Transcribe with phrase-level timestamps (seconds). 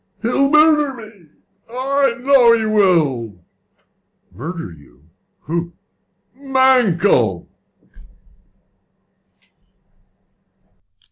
[0.23, 1.29] "He'll murder me!
[1.69, 3.45] I know he will!"
[4.31, 5.03] "Murder you?
[5.41, 5.73] Who?"
[6.35, 7.47] "Mankell."